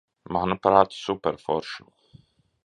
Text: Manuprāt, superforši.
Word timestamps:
Manuprāt, 0.37 0.97
superforši. 1.01 1.87